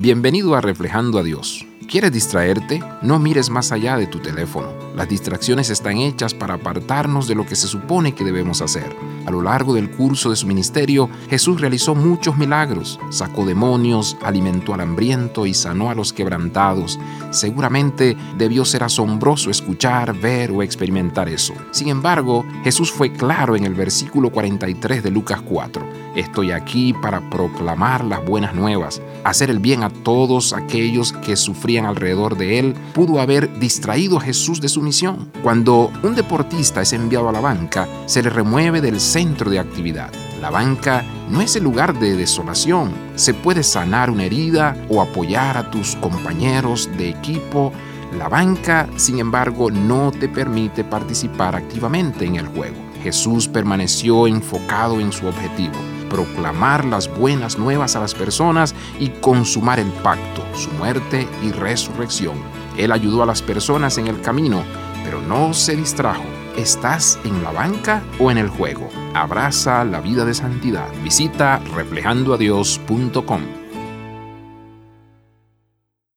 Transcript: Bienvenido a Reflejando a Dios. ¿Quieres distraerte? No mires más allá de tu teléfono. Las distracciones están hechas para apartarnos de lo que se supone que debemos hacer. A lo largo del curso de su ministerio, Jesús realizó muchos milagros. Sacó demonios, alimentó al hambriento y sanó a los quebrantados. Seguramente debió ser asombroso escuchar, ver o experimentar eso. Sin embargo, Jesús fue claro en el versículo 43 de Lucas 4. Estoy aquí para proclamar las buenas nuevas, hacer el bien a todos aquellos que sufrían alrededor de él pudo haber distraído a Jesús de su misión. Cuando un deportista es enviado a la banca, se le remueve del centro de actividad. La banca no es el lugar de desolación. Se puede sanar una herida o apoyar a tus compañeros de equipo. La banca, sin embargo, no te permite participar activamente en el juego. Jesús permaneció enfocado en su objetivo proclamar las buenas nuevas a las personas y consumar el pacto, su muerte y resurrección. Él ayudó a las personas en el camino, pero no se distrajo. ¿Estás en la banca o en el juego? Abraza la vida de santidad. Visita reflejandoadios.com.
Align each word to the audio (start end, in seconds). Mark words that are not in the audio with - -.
Bienvenido 0.00 0.54
a 0.54 0.60
Reflejando 0.60 1.18
a 1.18 1.24
Dios. 1.24 1.67
¿Quieres 1.88 2.12
distraerte? 2.12 2.82
No 3.00 3.18
mires 3.18 3.48
más 3.48 3.72
allá 3.72 3.96
de 3.96 4.06
tu 4.06 4.18
teléfono. 4.18 4.68
Las 4.94 5.08
distracciones 5.08 5.70
están 5.70 5.96
hechas 5.96 6.34
para 6.34 6.52
apartarnos 6.52 7.26
de 7.26 7.34
lo 7.34 7.46
que 7.46 7.56
se 7.56 7.66
supone 7.66 8.14
que 8.14 8.24
debemos 8.24 8.60
hacer. 8.60 8.94
A 9.24 9.30
lo 9.30 9.40
largo 9.40 9.72
del 9.72 9.90
curso 9.90 10.28
de 10.28 10.36
su 10.36 10.46
ministerio, 10.46 11.08
Jesús 11.30 11.62
realizó 11.62 11.94
muchos 11.94 12.36
milagros. 12.36 13.00
Sacó 13.08 13.46
demonios, 13.46 14.18
alimentó 14.22 14.74
al 14.74 14.82
hambriento 14.82 15.46
y 15.46 15.54
sanó 15.54 15.88
a 15.88 15.94
los 15.94 16.12
quebrantados. 16.12 16.98
Seguramente 17.30 18.18
debió 18.36 18.66
ser 18.66 18.84
asombroso 18.84 19.48
escuchar, 19.48 20.14
ver 20.14 20.50
o 20.50 20.62
experimentar 20.62 21.30
eso. 21.30 21.54
Sin 21.70 21.88
embargo, 21.88 22.44
Jesús 22.64 22.92
fue 22.92 23.12
claro 23.12 23.56
en 23.56 23.64
el 23.64 23.74
versículo 23.74 24.30
43 24.30 25.02
de 25.02 25.10
Lucas 25.10 25.40
4. 25.40 25.86
Estoy 26.16 26.50
aquí 26.50 26.92
para 26.92 27.30
proclamar 27.30 28.04
las 28.04 28.24
buenas 28.24 28.54
nuevas, 28.54 29.00
hacer 29.24 29.50
el 29.50 29.58
bien 29.58 29.84
a 29.84 29.90
todos 29.90 30.52
aquellos 30.52 31.12
que 31.12 31.36
sufrían 31.36 31.77
alrededor 31.86 32.36
de 32.36 32.58
él 32.58 32.74
pudo 32.94 33.20
haber 33.20 33.58
distraído 33.58 34.18
a 34.18 34.20
Jesús 34.20 34.60
de 34.60 34.68
su 34.68 34.82
misión. 34.82 35.30
Cuando 35.42 35.90
un 36.02 36.14
deportista 36.14 36.82
es 36.82 36.92
enviado 36.92 37.28
a 37.28 37.32
la 37.32 37.40
banca, 37.40 37.88
se 38.06 38.22
le 38.22 38.30
remueve 38.30 38.80
del 38.80 39.00
centro 39.00 39.50
de 39.50 39.58
actividad. 39.58 40.10
La 40.40 40.50
banca 40.50 41.04
no 41.30 41.40
es 41.40 41.56
el 41.56 41.64
lugar 41.64 41.98
de 41.98 42.16
desolación. 42.16 42.92
Se 43.16 43.34
puede 43.34 43.62
sanar 43.62 44.10
una 44.10 44.24
herida 44.24 44.76
o 44.88 45.02
apoyar 45.02 45.56
a 45.56 45.70
tus 45.70 45.96
compañeros 45.96 46.88
de 46.96 47.10
equipo. 47.10 47.72
La 48.16 48.28
banca, 48.28 48.88
sin 48.96 49.18
embargo, 49.18 49.70
no 49.70 50.12
te 50.12 50.28
permite 50.28 50.84
participar 50.84 51.56
activamente 51.56 52.24
en 52.24 52.36
el 52.36 52.46
juego. 52.48 52.76
Jesús 53.02 53.48
permaneció 53.48 54.26
enfocado 54.26 55.00
en 55.00 55.12
su 55.12 55.26
objetivo 55.26 55.74
proclamar 56.08 56.84
las 56.84 57.08
buenas 57.08 57.58
nuevas 57.58 57.96
a 57.96 58.00
las 58.00 58.14
personas 58.14 58.74
y 58.98 59.08
consumar 59.08 59.78
el 59.78 59.90
pacto, 60.02 60.42
su 60.54 60.70
muerte 60.72 61.28
y 61.42 61.52
resurrección. 61.52 62.36
Él 62.76 62.92
ayudó 62.92 63.22
a 63.22 63.26
las 63.26 63.42
personas 63.42 63.98
en 63.98 64.06
el 64.08 64.20
camino, 64.20 64.62
pero 65.04 65.20
no 65.20 65.54
se 65.54 65.76
distrajo. 65.76 66.24
¿Estás 66.56 67.18
en 67.24 67.42
la 67.42 67.52
banca 67.52 68.02
o 68.18 68.30
en 68.30 68.38
el 68.38 68.48
juego? 68.48 68.88
Abraza 69.14 69.84
la 69.84 70.00
vida 70.00 70.24
de 70.24 70.34
santidad. 70.34 70.88
Visita 71.04 71.60
reflejandoadios.com. 71.74 73.67